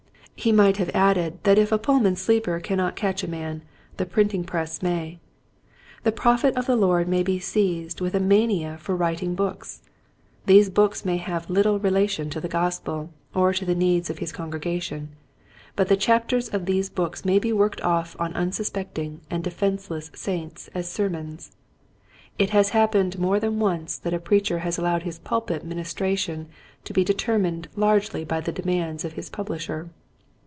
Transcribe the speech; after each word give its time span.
He 0.33 0.51
might 0.51 0.77
have 0.77 0.89
added 0.95 1.37
that 1.43 1.59
if 1.59 1.71
a 1.71 1.77
Pullman 1.77 2.15
sleeper 2.15 2.59
cannot 2.59 2.95
catch 2.95 3.23
a 3.23 3.27
man, 3.29 3.61
the 3.97 4.07
printing 4.07 4.43
press 4.43 4.81
may. 4.81 5.19
The 6.01 6.11
prophet 6.11 6.57
of 6.57 6.65
the 6.65 6.75
Lord 6.75 7.07
may 7.07 7.21
be 7.21 7.37
seized 7.37 8.01
with 8.01 8.15
a 8.15 8.19
mania 8.19 8.79
for 8.79 8.95
writ 8.95 9.19
Io6 9.19 9.19
Quiet 9.19 9.19
Hints 9.19 9.25
to 9.33 9.35
Growing 9.37 9.53
Preachers. 9.53 9.69
ing 9.69 9.71
books. 9.75 9.81
These 10.47 10.69
books 10.71 11.05
may 11.05 11.17
have 11.17 11.49
little 11.51 11.77
relation 11.77 12.31
to 12.31 12.41
the 12.41 12.47
Gospel 12.47 13.11
or 13.35 13.53
to 13.53 13.63
the 13.65 13.75
needs 13.75 14.09
of 14.09 14.17
his 14.17 14.31
congregation, 14.31 15.09
but 15.75 15.89
the 15.89 15.95
chapters 15.95 16.49
of 16.49 16.65
these 16.65 16.89
books 16.89 17.23
may 17.23 17.37
be 17.37 17.53
worked 17.53 17.81
off 17.81 18.15
on 18.19 18.33
unsuspecting 18.33 19.21
and 19.29 19.43
defenseless 19.43 20.09
saints 20.15 20.71
as 20.73 20.89
sermons. 20.89 21.51
It 22.39 22.49
has 22.49 22.69
happened 22.69 23.19
more 23.19 23.39
than 23.39 23.59
once 23.59 23.95
that 23.99 24.11
a 24.15 24.17
preacher 24.17 24.57
has 24.65 24.79
allowed 24.79 25.03
his 25.03 25.19
pulpit 25.19 25.63
ministration 25.63 26.47
to 26.85 26.93
be 26.93 27.03
determined 27.03 27.67
largely 27.75 28.23
by 28.25 28.41
the 28.41 28.51
demands 28.51 29.05
of 29.05 29.13
his 29.13 29.29
publisher. 29.29 29.91